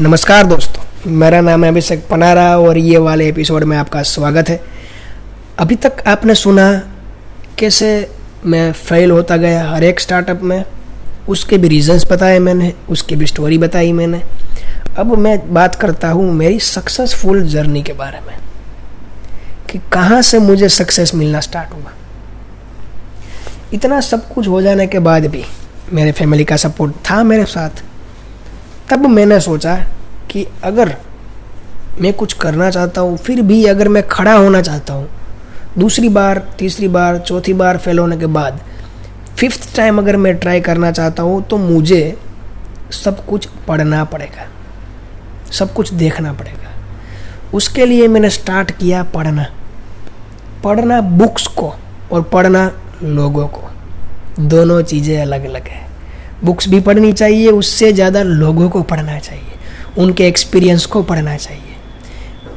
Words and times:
नमस्कार 0.00 0.46
दोस्तों, 0.46 1.10
मेरा 1.10 1.40
नाम 1.40 1.64
है 1.64 1.70
अभिषेक 1.70 2.06
पनारा 2.10 2.58
और 2.58 2.78
ये 2.78 2.98
वाले 2.98 3.26
एपिसोड 3.28 3.64
में 3.64 3.76
आपका 3.76 4.02
स्वागत 4.02 4.48
है। 4.48 4.60
अभी 5.58 5.76
तक 5.76 6.02
आपने 6.06 6.34
सुना 6.34 6.66
कैसे 7.58 7.88
मैं 8.46 8.70
फेल 8.72 9.10
होता 9.10 9.36
गया 9.36 9.64
हर 9.70 9.84
एक 9.84 10.00
स्टार्टअप 10.00 10.42
में, 10.42 10.64
उसके 11.28 11.58
भी 11.58 11.68
रीजंस 11.68 12.06
बताए 12.10 12.38
मैंने, 12.38 12.72
उसकी 12.90 13.16
भी 13.16 13.26
स्टोरी 13.26 13.58
बताई 13.58 13.92
मैंने। 13.92 14.22
अब 14.98 15.16
मैं 15.18 15.54
बात 15.54 15.74
करता 15.74 16.10
हूँ 16.10 16.30
मेरी 16.32 16.60
सक्सेसफुल 16.60 17.42
जर्नी 17.48 17.82
के 17.82 17.92
बारे 17.92 18.20
में, 18.20 18.36
कि 19.70 19.80
कहाँ 19.92 20.22
से 20.22 20.38
मुझे 20.38 20.68
सक्सेस 20.68 21.14
मिलना 21.14 21.40
स्टार्ट 21.40 21.74
हुआ। 21.74 21.92
इतना 23.72 24.00
सब 24.02 24.28
कुछ 24.28 24.48
हो 24.48 24.62
जाने 24.62 24.86
के 24.86 24.98
बाद 25.00 25.26
भी 25.26 25.44
मेरे 25.92 26.12
फैमिली 26.12 26.44
का 26.44 26.56
सपोर्ट 26.58 26.94
था 27.10 27.22
मेरे 27.24 27.44
साथ 27.46 27.84
तब 28.90 29.06
मैंने 29.08 29.40
सोचा 29.40 29.74
कि 30.30 30.46
अगर 30.64 30.96
मैं 32.00 32.12
कुछ 32.12 32.32
करना 32.32 32.70
चाहता 32.70 33.00
हूँ, 33.00 33.16
फिर 33.16 33.42
भी 33.42 33.64
अगर 33.66 33.88
मैं 33.88 34.06
खड़ा 34.08 34.34
होना 34.34 34.62
चाहता 34.62 34.94
हूँ, 34.94 35.08
दूसरी 35.78 36.08
बार, 36.08 36.38
तीसरी 36.58 36.88
बार, 36.88 37.18
चौथी 37.18 37.52
बार 37.54 37.78
फेल 37.78 37.98
होने 37.98 38.16
के 38.18 38.26
बाद 38.28 38.60
फिफ्थ 39.38 39.74
टाइम 39.76 39.98
अगर 39.98 40.16
मैं 40.16 40.36
ट्राई 40.36 40.60
करना 40.60 40.90
चाहता 40.92 41.22
हूँ 41.22 41.42
तो 41.42 41.56
मुझे 41.58 42.16
सब 42.94 43.24
कुछ 43.26 43.46
पढ़ना 43.68 44.04
पड़ेगा, 44.04 44.46
सब 45.52 45.72
कुछ 45.72 45.92
देखना 45.94 46.32
पड़ेगा। 46.32 46.70
उसके 47.54 47.86
लिए 47.86 48.08
मैंने 48.08 48.30
स्टार्ट 48.30 48.70
किया 48.70 49.02
पढ़ना। 49.14 49.46
पढ़ना 50.64 51.00
बुक्स 51.00 51.46
को 51.48 51.72
और 52.12 52.22
पढ़ना 52.22 52.70
लोगों 53.02 53.46
को। 53.48 53.68
दोनों 54.40 54.80
चीज़ें 54.82 55.20
अलग 55.20 55.44
अलग 55.44 55.68
है। 55.68 55.86
बुक्स 56.44 56.68
भी 56.68 56.80
पढ़नी 56.80 57.12
चाहिए, 57.12 57.48
उससे 57.48 57.92
ज़्यादा 57.92 58.22
लोगों 58.22 58.68
को 58.68 58.82
पढ़ना 58.82 59.18
चाहिए, 59.18 59.44
उनके 59.98 60.26
एक्सपीरियंस 60.26 60.86
को 60.86 61.02
पढ़ना 61.02 61.36
चाहिए। 61.36 61.62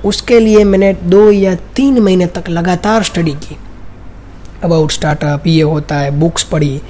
उसके 0.06 0.40
लिए 0.40 0.64
मैंने 0.64 0.94
दो 0.94 1.30
या 1.32 1.56
तीन 1.76 2.00
महीने 2.00 2.26
तक 2.28 2.50
लगातार 2.50 3.04
स्टडी 3.04 3.32
की। 3.34 3.58
अबाउट 4.64 4.92
स्टार्टअप 4.92 5.48
ये 5.48 5.62
होता 5.62 5.96
है 5.96 6.12
बुक्स 6.12 6.44
पढ़ी। 6.44 6.82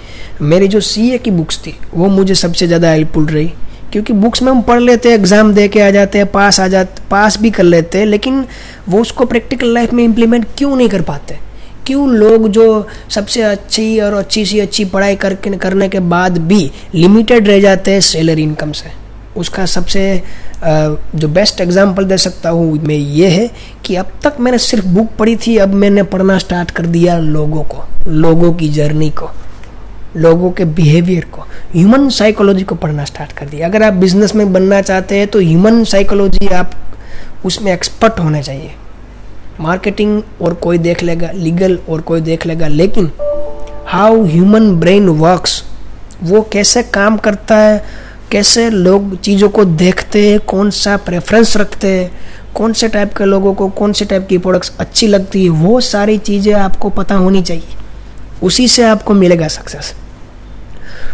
मेरी 0.42 0.68
जो 0.68 0.80
सीए 0.82 1.18
की 1.18 1.32
बुक्स 1.32 1.58
थी, 1.58 1.74
वो 1.94 2.08
मुझे 2.10 2.36
सबसे 2.36 2.68
ज़्यादा 2.68 2.92
हेल्पफुल 2.92 3.26
रही। 3.26 3.52
क्योंकि 3.92 4.14
बुक्स 4.14 4.42
में 4.42 4.52
हम 4.52 4.62
पढ़ 4.62 4.80
लेते 4.80 5.10
हैं 5.10 5.18
एग्ज़ाम 5.18 5.54
दे 5.54 5.68
के 5.68 5.82
आ 5.82 5.90
जाते 5.92 6.18
हैं 6.18 6.28
पास 6.28 6.60
आ 6.60 6.68
जाते 6.68 7.02
पास 7.12 7.40
भी 7.40 7.50
कर 7.52 7.64
लेते 7.64 7.98
हैं, 7.98 8.06
लेकिन 8.06 8.46
वो 8.90 9.02
उसको 9.02 9.26
प्रैक्टिकल 9.26 9.74
लाइफ 9.74 9.94
में 9.94 10.04
इम्प्लीमेंट 10.04 10.46
क्यों 10.58 10.76
नहीं 10.76 10.90
कर 10.90 11.02
पाते? 11.02 11.38
क्यों 11.92 12.08
लोग 12.10 12.48
जो 12.50 12.66
सबसे 13.10 13.42
अच्छी 13.44 14.00
और 14.00 14.14
अच्छी 14.14 14.46
सी 14.46 14.60
अच्छी 14.60 14.84
पढ़ाई 14.88 15.16
करके 15.16 15.50
करने 15.60 15.88
के 15.90 16.00
बाद 16.00 16.38
भी 16.48 16.60
लिमिटेड 16.96 17.48
रह 17.48 17.60
जाते 17.62 17.92
हैं 17.92 18.00
सैलरी 18.02 18.44
इनकम 18.44 18.72
से। 18.72 18.90
उसका 19.38 19.66
सबसे 19.66 20.02
जो 20.64 21.28
बेस्ट 21.30 21.62
एग्जांपल 21.62 22.06
दे 22.06 22.18
सकता 22.18 22.50
हूँ 22.50 22.80
मैं 22.80 22.96
ये 22.96 23.28
है 23.30 23.50
कि 23.86 23.96
अब 23.96 24.12
तक 24.24 24.40
मैंने 24.40 24.58
सिर्फ़ 24.60 24.86
बुक 24.88 25.10
पढ़ी 25.20 25.36
थी, 25.38 25.58
अब 25.58 25.74
मैंने 25.74 26.04
पढ़ना 26.06 26.38
स्टार्ट 26.38 26.72
कर 26.72 26.86
दिया 26.88 27.18
लोगों 27.20 27.64
को, 27.64 27.84
लोगों 28.08 28.54
की 28.54 28.70
जर्नी 28.70 29.10
को, 29.12 29.30
लोगों 30.18 30.52
के 30.52 30.66
बिहेवियर 30.72 31.26
को। 31.26 31.42
ह्यूमन 31.74 32.10
साइकोलॉजी 32.12 32.64
को 32.64 32.76
पढ़ना 32.76 33.06
स्टार्ट 33.06 33.32
कर 33.32 33.46
दिया। 33.46 33.68
अगर 33.68 33.84
आप 33.84 33.94
बिज़नेस 33.96 34.36
में 34.36 34.52
बनना 34.54 34.82
चाहते 34.82 35.18
हैं 35.18 35.28
तो 35.28 35.40
ह्यूमन 35.40 35.84
साइकोलॉजी 35.86 36.48
आप 36.50 36.72
उसमें 37.46 37.74
एक्सपर्ट 37.74 38.20
होने 38.20 38.44
चाहिए। 38.44 38.72
मार्केटिंग 39.62 40.22
और 40.42 40.54
कोई 40.54 40.78
देख 40.80 41.04
लेगा 41.04 41.32
लीगल 41.34 41.78
और 41.90 42.02
कोई 42.02 42.22
देख 42.22 42.46
लेगा, 42.46 42.68
लेकिन 42.68 43.12
हाउ 43.88 44.24
ह्यूमन 44.26 44.76
ब्रेन 44.80 45.10
वर्क्स 45.10 45.64
वो 46.24 46.42
कैसे 46.54 46.84
काम 46.86 47.18
करता 47.18 47.58
है, 47.58 47.84
कैसे 48.32 48.70
लोग 48.70 49.16
चीज़ों 49.20 49.50
को 49.50 49.66
देखते 49.66 50.30
हैं, 50.30 50.40
कौन 50.42 50.70
सा 50.72 50.96
प्रेफरेंस 51.00 51.56
रखते 51.58 51.88
हैं, 51.90 52.12
कौन 52.56 52.74
से 52.74 52.88
टाइप 52.88 53.14
के 53.18 53.26
लोगों 53.26 53.54
को, 53.54 53.68
कौन 53.70 53.94
से 53.94 54.06
टाइप 54.06 54.28
की 54.30 54.38
प्रोडक्ट्स 54.38 54.72
अच्छी 54.80 55.08
लगती 55.08 55.44
है, 55.44 55.50
वो 55.50 55.80
सारी 55.82 56.18
चीज़ें 56.20 56.54
आपको 56.56 56.90
पता 56.92 57.16
होनी 57.16 57.42
चाहिए। 57.42 57.78
उसी 58.44 58.68
से 58.68 58.84
आपको 58.84 59.14
मिलेगा 59.14 59.48
सक्सेस 59.50 59.94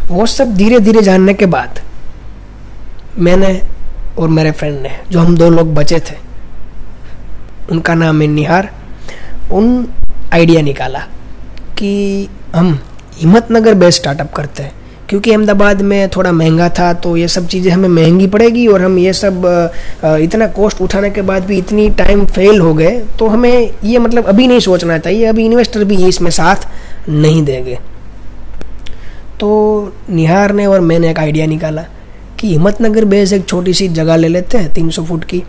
वो 0.10 0.26
सब 0.28 0.56
धीरे 0.56 0.80
धीरे 0.80 1.02
जानने 1.02 1.34
के 1.34 1.46
बाद 1.48 1.80
मैंने 3.20 3.62
और 4.18 4.30
मेरे 4.30 4.52
फ्रेंड 4.52 4.82
ने, 4.82 4.92
जो 5.12 5.20
हम 5.20 5.38
दो 5.38 5.50
लोग 5.50 5.74
बचे 5.76 6.00
थे 6.02 6.16
उनका 7.72 7.94
नाम 7.96 8.22
है 8.22 8.28
निहार। 8.28 8.70
उन 9.52 9.88
आइडिया 10.34 10.62
निकाला 10.62 11.00
कि 11.78 12.28
हम 12.56 12.80
हिम्मतनगर 13.18 13.74
बेस्ड 13.76 14.00
स्टार्टअप 14.02 14.34
करते 14.34 14.64
हैं। 14.64 14.74
क्योंकि 15.10 15.32
अहमदाबाद 15.32 15.82
में 15.82 16.10
थोड़ा 16.10 16.32
महँगा 16.32 16.68
था 16.70 16.92
तो 16.94 17.16
ये 17.18 17.28
सब 17.28 17.46
चीज़ें 17.48 17.72
हमें 17.72 17.88
महँगी 17.90 18.26
पड़ेगी 18.28 18.66
और 18.68 18.82
हम 18.82 18.98
ये 19.00 19.14
सब 19.14 19.46
इतना 20.04 20.48
कॉस्ट 20.48 20.82
उठाने 20.82 21.10
के 21.10 21.22
बाद 21.22 21.46
भी 21.46 21.58
इतनी 21.58 21.90
टाइम 21.98 22.26
फेल 22.28 22.60
हो 22.60 22.74
गए 22.74 23.00
तो 23.20 23.28
हमें 23.28 23.72
ये 23.84 24.00
मतलब 24.00 24.26
अभी 24.26 24.48
नहीं 24.48 24.60
सोचना 24.60 24.98
चाहिए 24.98 25.26
अभी 25.26 25.46
इन्वेस्टर 25.46 25.84
भी 25.84 26.06
इसमें 26.08 26.32
साथ 26.32 26.68
नहीं 27.10 27.44
देंगे। 27.46 27.78
तो 29.40 29.50
निहार 30.10 30.54
ने 30.54 30.66
और 30.66 30.80
मैंने 30.82 31.10
एक 31.10 31.20
आइडिया 31.20 31.46
निकाला 31.46 31.86
कि 32.40 32.48
हिम्मतनगर 32.48 33.06
बेस 33.06 33.34
एक 33.34 33.48
छोटी 33.48 33.74
सी 33.74 33.88
जगह 33.90 34.16
ले 34.16 34.28
लेते 34.28 34.58
हैं, 34.58 34.72
तीन 34.74 34.90
सौ 34.90 35.04
फुट 35.04 35.24
की। 35.24 35.44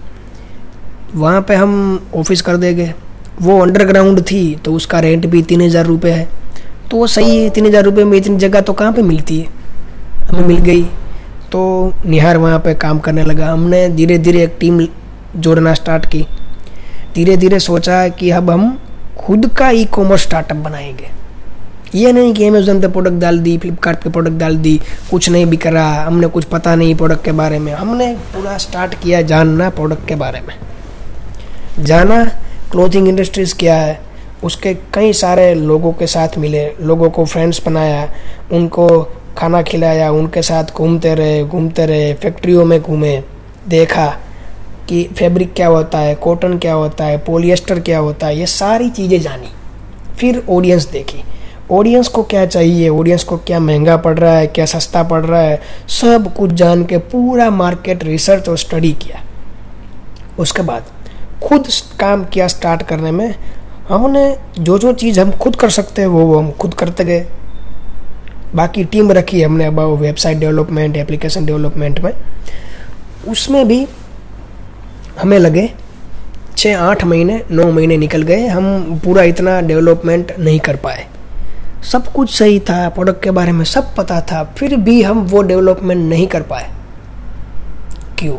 वहाँ 1.15 1.41
पे 1.43 1.55
हम 1.55 2.09
ऑफ़िस 2.17 2.43
कर 2.43 2.57
देंगे। 2.57 2.93
वो 3.43 3.59
अंडरग्राउंड 3.61 4.21
थी 4.23 4.55
तो 4.65 4.73
उसका 4.75 5.01
रेंट 5.01 5.27
भी 5.27 5.43
तीन 5.43 5.61
हज़ार 5.63 5.87
रुपये 5.87 6.13
है। 6.13 6.29
तो 6.91 6.97
वो 6.97 7.07
सही 7.07 7.37
है 7.37 7.51
तीन 7.51 7.67
हज़ार 7.67 7.85
रुपये 7.85 8.05
में 8.05 8.17
इतनी 8.19 8.37
जगह 8.37 8.61
तो 8.61 8.73
कहाँ 8.73 8.93
पे 8.93 9.03
मिलती 9.03 9.39
है? 9.41 9.47
हमें 10.29 10.47
मिल 10.47 10.59
गई। 10.63 10.83
तो 11.53 11.93
निहार 12.07 12.37
वहाँ 12.37 12.59
पे 12.59 12.75
काम 12.77 12.99
करने 12.99 13.25
लगा। 13.25 13.53
हमने 13.53 13.89
धीरे 13.89 14.19
धीरे 14.19 14.43
एक 14.45 14.57
टीम 14.61 14.87
जोड़ना 15.37 15.75
स्टार्ट 15.75 16.07
की। 16.07 16.27
धीरे 17.15 17.37
धीरे 17.37 17.59
सोचा 17.61 18.07
कि 18.09 18.31
अब 18.31 18.51
हम 18.51 18.79
खुद 19.19 19.47
का 19.59 19.71
ई 19.71 19.85
कॉमर्स 19.85 20.23
स्टार्टअप 20.23 20.57
बनाएँगे। 20.57 21.09
ये 21.95 22.13
नहीं 22.13 22.33
कि 22.35 22.47
अमेजोन 22.47 22.81
पे 22.81 22.89
प्रोडक्ट 22.89 23.15
डाल 23.15 23.39
दी 23.39 23.57
फ्लिपकार्ट 23.59 23.99
पे 23.99 24.11
प्रोडक्ट 24.11 24.37
डाल 24.37 24.57
दी, 24.57 24.81
कुछ 25.11 25.29
नहीं 25.29 25.47
बिक 25.47 25.67
रहा 25.67 26.05
हमने 26.05 26.27
कुछ 26.29 26.45
पता 26.45 26.75
नहीं 26.75 26.95
प्रोडक्ट 26.95 27.25
के 27.25 27.33
बारे 27.33 27.59
में। 27.59 27.73
हमने 27.73 28.15
पूरा 28.35 28.57
स्टार्ट 28.59 28.95
किया 28.95 29.23
जानना 29.23 29.71
प्रोडक्ट 29.71 30.07
के 30.09 30.15
बारे 30.17 30.41
में। 30.41 30.55
जाना 31.79 32.25
क्लोथिंग 32.73 33.09
इंडस्ट्रीज़ 33.09 33.55
क्या 33.55 33.77
है, 33.77 33.99
उसके 34.45 34.73
कई 34.95 35.13
सारे 35.13 35.55
लोगों 35.55 35.93
के 35.93 36.07
साथ 36.07 36.39
मिले, 36.39 36.67
लोगों 36.81 37.11
को 37.11 37.25
फ्रेंड्स 37.25 37.61
बनाया, 37.67 38.09
उनको 38.53 38.89
खाना 39.39 39.63
खिलाया, 39.63 40.11
उनके 40.11 40.43
साथ 40.43 40.73
घूमते 40.75 41.15
रहे 41.15 41.43
घूमते 41.45 41.87
रहे 41.87 42.13
फैक्ट्रियों 42.15 42.65
में 42.65 42.81
घूमे, 42.81 43.17
देखा 43.69 44.07
कि 44.89 45.03
फैब्रिक 45.19 45.53
क्या 45.55 45.67
होता 45.69 45.99
है 45.99 46.15
कॉटन 46.15 46.59
क्या 46.59 46.75
होता 46.75 47.05
है 47.05 47.19
पोलिएस्टर 47.19 47.81
क्या 47.81 47.99
होता 47.99 48.27
है, 48.27 48.39
ये 48.39 48.47
सारी 48.47 48.91
चीज़ें 48.91 49.21
जानी। 49.21 49.49
फिर 50.19 50.43
ऑडियंस 50.51 50.89
देखी। 50.89 51.23
ऑडियंस 51.71 52.09
को 52.09 52.23
क्या 52.23 52.45
चाहिए 52.47 52.89
ऑडियंस 52.89 53.25
को 53.25 53.37
क्या 53.39 53.59
महँगा 53.61 53.97
पड़ 53.97 54.19
रहा 54.19 54.37
है, 54.37 54.47
क्या 54.47 54.67
सस्ता 54.67 55.03
पड़ 55.03 55.25
रहा 55.25 55.41
है, 55.41 55.61
सब 55.91 56.33
कुछ 56.37 56.53
जान 56.53 56.85
के 56.85 56.99
पूरा 56.99 57.51
मार्केट 57.51 58.05
रिसर्च 58.05 58.49
और 58.49 58.59
स्टडी 58.59 58.93
किया। 59.03 59.23
उसके 60.39 60.63
बाद 60.63 60.85
खुद 61.45 61.69
काम 62.01 62.25
किया 62.25 62.47
स्टार्ट 62.49 62.83
करने 62.83 63.11
में 63.11 63.35
हमने 63.89 64.39
जो 64.59 64.79
जो 64.79 64.93
चीज़ 64.93 65.21
हम 65.21 65.31
खुद 65.33 65.57
कर 65.57 65.71
सकते 65.71 66.03
हैं, 66.03 66.09
वो 66.09 66.21
वो 66.21 66.39
हम 66.39 66.51
खुद 66.51 66.75
करते 66.75 67.05
गए। 67.05 67.27
बाकी 68.55 68.85
टीम 68.85 69.13
रखी 69.13 69.43
हमने 69.43 69.65
अब 69.65 69.81
वेबसाइट 69.81 70.39
डेवलपमेंट 70.39 70.97
एप्लीकेशन 70.97 71.47
डेवलपमेंट 71.47 72.01
में। 72.01 72.13
उसमें 73.29 73.69
भी 73.69 73.87
हमें 75.21 75.39
लगे 75.39 75.71
छः 76.57 76.79
आठ 76.79 77.05
महीने, 77.05 77.43
नौ 77.51 77.71
महीने 77.73 77.97
निकल 77.97 78.23
गए, 78.23 78.47
हम 78.47 79.01
पूरा 79.05 79.23
इतना 79.23 79.61
डेवलपमेंट 79.61 80.33
नहीं 80.39 80.61
कर 80.61 80.77
पाए। 80.77 81.07
सब 81.83 82.13
कुछ 82.13 82.39
सही 82.39 82.61
था 82.61 82.89
प्रोडक्ट 82.89 83.23
के 83.23 83.31
बारे 83.31 83.53
में 83.53 83.65
सब 83.65 83.95
पता 83.95 84.21
था, 84.21 84.43
फिर 84.59 84.77
भी 84.77 85.03
हम 85.03 85.21
वो 85.21 85.43
डेवलपमेंट 85.43 86.09
नहीं 86.09 86.27
कर 86.27 86.43
पाए। 86.43 86.71
क्यों? 88.19 88.37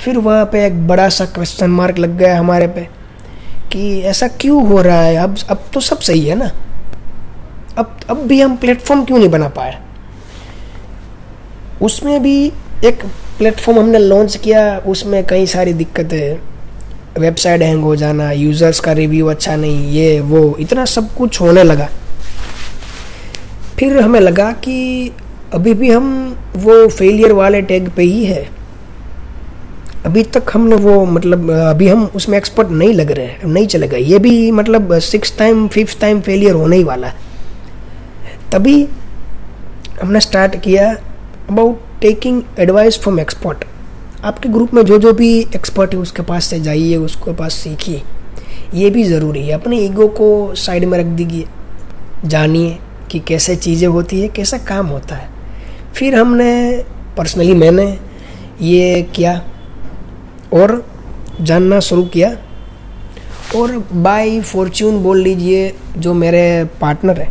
फिर 0.00 0.18
वहाँ 0.18 0.44
पे 0.44 0.64
एक 0.66 0.86
बड़ा 0.88 1.08
सा 1.08 1.24
क्वेश्चन 1.24 1.70
मार्क 1.70 1.98
लग 1.98 2.16
गया 2.18 2.38
हमारे 2.38 2.66
पे, 2.66 2.80
कि 3.72 4.00
ऐसा 4.00 4.28
क्यों 4.40 4.66
हो 4.68 4.80
रहा 4.82 5.00
है? 5.00 5.16
अब 5.16 5.36
अब 5.50 5.64
तो 5.72 5.80
सब 5.80 5.98
सही 5.98 6.24
है 6.26 6.34
ना? 6.34 6.50
अब 7.78 7.96
अब 8.10 8.26
भी 8.26 8.40
हम 8.40 8.56
प्लेटफॉर्म 8.56 9.04
क्यों 9.04 9.18
नहीं 9.18 9.28
बना 9.28 9.48
पाए? 9.48 9.78
उसमें 11.82 12.22
भी 12.22 12.52
एक 12.84 13.04
प्लेटफॉर्म 13.38 13.78
हमने 13.78 13.98
लॉन्च 13.98 14.36
किया, 14.36 14.78
उसमें 14.78 15.24
कई 15.26 15.46
सारी 15.46 15.72
दिक्कतें 15.72 17.20
वेबसाइट 17.20 17.62
हैंग 17.62 17.82
हो 17.82 17.96
जाना 17.96 18.30
यूज़र्स 18.32 18.80
का 18.80 18.92
रिव्यू 18.92 19.26
अच्छा 19.26 19.56
नहीं, 19.56 19.88
ये, 19.88 20.20
वो, 20.20 20.56
इतना 20.60 20.84
सब 20.84 21.14
कुछ 21.14 21.40
होने 21.40 21.62
लगा। 21.62 21.88
फिर 23.78 24.00
हमें 24.00 24.20
लगा 24.20 24.52
कि 24.52 25.10
अभी 25.54 25.74
भी 25.74 25.90
हम 25.90 26.36
वो 26.56 26.88
फेलियर 26.88 27.32
वाले 27.32 27.62
टैग 27.62 27.90
पे 27.90 28.02
ही 28.02 28.24
है। 28.24 28.57
अभी 30.08 30.22
तक 30.34 30.50
हमने 30.52 30.76
वो 30.78 31.04
मतलब 31.06 31.50
अभी 31.50 31.88
हम 31.88 32.04
उसमें 32.16 32.36
एक्सपर्ट 32.38 32.68
नहीं 32.70 32.92
लग 32.94 33.10
रहे 33.10 33.26
हैं, 33.26 33.44
नहीं 33.46 33.66
चलेगा 33.66 33.96
ये 33.96 34.18
भी 34.18 34.50
मतलब 34.52 34.98
six 35.00 35.36
time 35.38 35.66
fifth 35.68 36.00
time 36.00 36.20
failure 36.20 36.54
होने 36.54 36.76
ही 36.76 36.84
वाला 36.84 37.06
है। 37.06 37.26
तभी 38.52 38.76
हमने 40.02 40.20
स्टार्ट 40.20 40.56
किया 40.56 40.90
about 41.50 41.80
taking 42.00 42.42
advice 42.58 42.98
from 43.00 43.20
expert 43.20 43.64
आपके 44.24 44.48
ग्रुप 44.48 44.72
में 44.74 44.82
जो 44.82 44.98
जो 44.98 45.12
भी 45.12 45.28
एक्सपर्ट 45.56 45.92
है, 45.94 45.98
उसके 46.00 46.22
पास 46.22 46.44
से 46.44 46.58
जाइए, 46.60 46.96
उसके 46.96 47.32
पास 47.32 47.54
सीखिए। 47.54 48.02
ये 48.74 48.88
भी 48.90 49.02
ज़रूरी 49.04 49.42
है। 49.42 49.52
अपने 49.52 49.78
ईगो 49.78 50.06
को 50.08 50.54
साइड 50.54 50.84
में 50.84 50.98
रख 50.98 51.06
दीजिए। 51.16 51.44
जानिए 52.24 52.78
कि 53.10 53.18
कैसे 53.18 53.56
चीज़ें 53.56 53.86
होती 53.88 54.20
है, 54.20 54.28
कैसा 54.28 54.58
काम 54.68 54.86
होता 54.86 55.14
है। 55.14 55.28
फिर 55.94 56.14
हमने 56.14 56.50
पर्सनली 57.16 57.54
मैंने 57.54 57.86
ये 58.62 59.02
किया। 59.14 59.40
और 60.52 60.84
जानना 61.40 61.80
शुरू 61.80 62.04
किया। 62.04 62.36
और 63.56 63.76
बाय 63.92 64.40
फॉर्च्यून 64.40 65.02
बोल 65.02 65.20
लीजिए 65.22 65.72
जो 65.96 66.14
मेरे 66.14 66.64
पार्टनर 66.80 67.20
है, 67.20 67.30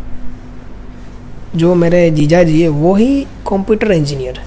जो 1.56 1.74
मेरे 1.76 2.10
जीजा 2.12 2.44
जी 2.44 2.62
है, 2.62 2.68
वो 2.70 2.96
ही 2.96 3.22
कंप्यूटर 3.50 3.92
इंजीनियर 3.92 4.38
है। 4.40 4.46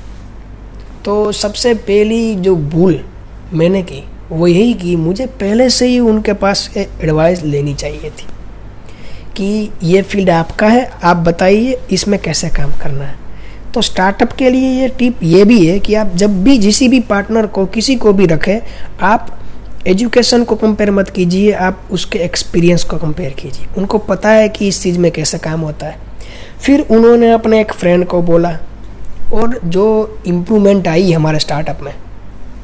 तो 1.05 1.32
सबसे 1.32 1.75
पहली 1.75 2.34
जो 2.34 2.56
भूल 2.56 3.00
मैंने 3.52 3.82
की, 3.82 4.02
वो 4.31 4.46
यही 4.46 4.75
कि 4.75 4.96
मुझे 4.96 5.26
पहले 5.26 5.69
से 5.70 5.87
ही 5.87 5.99
उनके 6.00 6.32
पास 6.32 6.70
एडवाइस 6.76 7.43
लेनी 7.43 7.75
चाहिए 7.75 8.11
थी 8.11 8.26
कि 9.37 9.70
ये 9.82 10.02
फ़ील्ड 10.02 10.31
आपका 10.31 10.66
है, 10.66 10.84
आप 11.05 11.16
बताइए 11.16 11.81
इसमें 11.93 12.19
कैसे 12.20 12.49
काम 12.49 12.73
करना 12.73 13.05
है। 13.05 13.14
तो 13.75 13.82
स्टार्टअप 13.82 14.32
के 14.32 14.50
लिए 14.50 14.81
ये 14.81 14.88
टिप 14.88 15.22
ये 15.22 15.44
भी 15.44 15.67
है 15.67 15.78
कि 15.78 15.94
आप 15.94 16.12
जब 16.14 16.43
भी 16.43 16.58
किसी 16.58 16.88
भी 16.88 17.00
पार्टनर 17.00 17.46
को, 17.46 17.67
किसी 17.67 17.96
को 17.96 18.12
भी 18.12 18.26
रखें, 18.26 18.61
आप 19.02 19.38
एजुकेशन 19.87 20.44
को 20.44 20.56
कंपेयर 20.56 20.90
मत 20.90 21.11
कीजिए, 21.11 21.52
आप 21.52 21.88
उसके 21.90 22.19
एक्सपीरियंस 22.19 22.84
को 22.84 22.96
कंपेयर 22.96 23.31
कीजिए। 23.31 23.67
उनको 23.78 23.99
पता 23.99 24.28
है 24.28 24.49
कि 24.49 24.69
इस 24.69 24.82
चीज़ 24.82 24.99
में 24.99 25.12
कैसे 25.12 25.38
काम 25.38 25.61
होता 25.61 25.87
है। 25.87 25.99
फिर 26.61 26.81
उन्होंने 26.81 27.32
अपने 27.32 27.61
एक 27.61 27.72
फ्रेंड 27.72 28.06
को 28.06 28.22
बोला, 28.22 28.58
और 29.32 29.61
जो 29.64 30.19
इम्प्रूवमेंट 30.26 30.88
आई 30.88 31.12
हमारे 31.12 31.38
स्टार्टअप 31.38 31.78
में, 31.82 31.94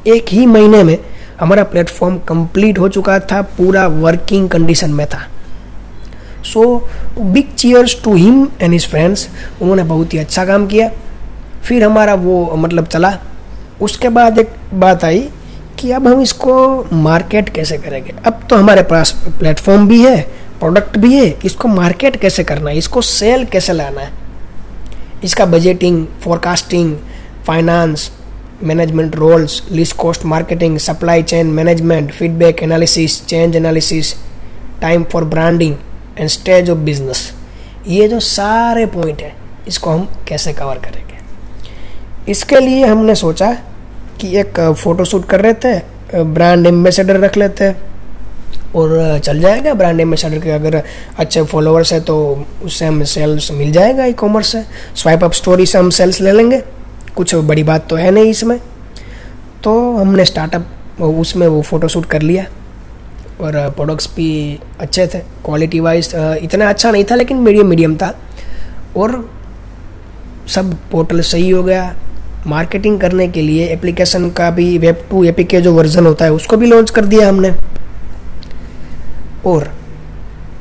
एक 0.06 0.26
ही 0.29 0.47
महीने 0.47 0.85
में 0.85 0.99
हमारा 1.41 1.64
प्लेटफॉर्म 1.64 2.19
कंप्लीट 2.19 2.79
हो 2.79 2.88
चुका 2.88 3.19
था, 3.20 3.43
पूरा 3.43 3.87
वर्किंग 3.87 4.49
कंडीशन 4.49 4.91
में 4.91 5.06
था। 5.06 5.26
So 6.46 6.64
big 7.19 7.54
cheers 7.54 7.96
to 8.04 8.14
him 8.14 8.46
and 8.60 8.72
his 8.72 8.88
friends 8.90 9.28
उन्होंने 9.62 9.82
बहुत 9.84 10.14
ही 10.14 10.19
अच्छा 10.19 10.44
काम 10.44 10.66
किया। 10.66 10.90
फिर 11.64 11.84
हमारा 11.84 12.14
वो 12.16 12.56
मतलब 12.56 12.87
चला। 12.87 13.16
उसके 13.82 14.08
बाद 14.10 14.38
एक 14.38 14.50
बात 14.75 15.04
आई 15.04 15.28
कि 15.78 15.90
अब 15.93 16.06
हम 16.06 16.20
इसको 16.20 16.54
मार्केट 16.94 17.48
कैसे 17.54 17.78
करेंगे? 17.78 18.12
अब 18.26 18.40
तो 18.50 18.56
हमारे 18.56 18.82
पास 18.84 19.12
प्लेटफॉर्म 19.38 19.88
भी 19.88 20.02
है 20.02 20.20
प्रोडक्ट 20.60 20.96
भी 20.98 21.14
है। 21.14 21.26
इसको 21.44 21.69
मार्केट 21.69 22.16
कैसे 22.16 22.44
करना 22.44 22.70
है? 22.70 22.76
इसको 22.78 23.00
सेल 23.02 23.44
कैसे 23.46 23.72
लाना 23.72 24.00
है? 24.00 24.10
इसका 25.25 25.44
budgeting 25.46 26.06
forecasting 26.25 26.96
finance 27.46 28.10
management 28.62 29.16
roles 29.16 29.62
list 29.70 29.96
cost 29.96 30.25
marketing 30.26 30.78
supply 30.78 31.22
chain 31.22 31.46
management 31.52 32.12
feedback 32.12 32.62
analysis 32.62 33.25
change 33.26 33.56
analysis 33.56 34.14
time 34.81 35.04
for 35.12 35.25
branding 35.25 35.75
and 36.18 36.28
stage 36.28 36.70
of 36.70 36.78
business 36.80 37.30
ये 37.88 38.08
जो 38.08 38.20
सारे 38.20 38.86
पॉइंट 38.88 39.20
है, 39.22 39.32
इसको 39.68 39.90
हम 39.90 40.08
कैसे 40.28 40.52
कवर 40.52 40.78
करेंगे? 40.78 41.14
इसके 42.28 42.60
लिए 42.60 42.84
हमने 42.84 43.14
सोचा 43.14 43.52
कि 44.20 44.36
एक 44.38 44.60
फ़ोटोशूट 44.74 45.28
कर 45.28 45.40
रहे 45.40 45.54
थे 45.54 46.24
ब्रांड 46.24 46.66
एम्बेसडर 46.66 47.20
रख 47.20 47.36
लेते 47.36 47.64
हैं, 47.64 47.76
और 48.74 49.18
चल 49.18 49.40
जाएगा 49.40 49.74
ब्रांड 49.74 50.00
एम्बेसडर 50.00 50.38
के 50.38 50.50
अगर 50.50 50.82
अच्छे 51.18 51.42
फॉलोअर्स 51.44 51.92
है 51.92 52.00
तो 52.00 52.16
उससे 52.64 52.86
हमें 52.86 53.04
सेल्स 53.06 53.50
मिल 53.52 53.72
जाएगा 53.72 54.04
ई 54.04 54.12
कॉमर्स 54.14 54.52
से। 54.52 54.62
स्वाइप 54.94 55.24
अप 55.24 55.32
स्टोरी 55.32 55.66
से 55.66 55.78
हम 55.78 55.90
सेल्स 55.90 56.20
ले 56.20 56.32
लेंगे। 56.32 56.62
कुछ 57.16 57.34
बड़ी 57.34 57.62
बात 57.62 57.88
तो 57.90 57.96
है 57.96 58.10
नहीं 58.10 58.30
इसमें। 58.30 58.58
तो 59.64 59.96
हमने 59.96 60.24
स्टार्टअप 60.24 61.02
उसमें 61.02 61.46
वो 61.46 61.62
फ़ोटोशूट 61.62 62.06
कर 62.06 62.22
लिया। 62.22 62.44
और 63.41 63.53
प्रोडक्ट्स 63.71 64.09
भी 64.17 64.59
अच्छे 64.81 65.06
थे 65.06 65.19
क्वालिटी 65.44 65.81
वाइज 65.81 66.12
इतना 66.17 66.69
अच्छा 66.69 66.91
नहीं 66.91 67.05
था, 67.05 67.15
लेकिन 67.15 67.37
मीडियम 67.37 67.67
मीडियम 67.67 67.97
था। 67.97 68.15
और 68.97 69.31
सब 70.49 70.75
पोर्टल 70.93 71.21
सही 71.21 71.50
हो 71.50 71.62
गया। 71.62 71.94
मार्केटिंग 72.47 73.00
करने 73.00 73.29
के 73.29 73.43
लिए 73.43 73.67
एप्लीकेशन 73.69 74.29
का 74.31 74.50
भी 74.50 74.77
वेब 74.79 75.06
टू 75.11 75.25
एपी 75.25 75.44
के 75.44 75.61
जो 75.61 75.73
वर्जन 75.75 76.06
होता 76.06 76.25
है, 76.25 76.33
उसको 76.33 76.56
भी 76.56 76.67
लॉन्च 76.67 76.91
कर 76.91 77.05
दिया 77.05 77.29
हमने। 77.29 77.50
और 79.47 79.71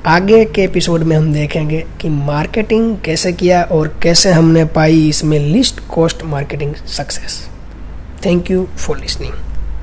आगे 0.07 0.43
के 0.45 0.63
एपिसोड 0.63 1.03
में 1.03 1.15
हम 1.15 1.31
देखेंगे 1.33 1.85
कि 2.01 2.09
मार्केटिंग 2.09 2.95
कैसे 3.05 3.31
किया 3.33 3.63
और 3.63 3.87
कैसे 4.03 4.31
हमने 4.31 4.65
पाई 4.65 5.07
इसमें 5.09 5.39
list 5.39 5.79
cost 5.89 6.23
marketing 6.25 6.75
success 6.75 7.41
thank 8.25 8.51
you 8.51 8.67
for 8.77 8.97
listening 8.97 9.33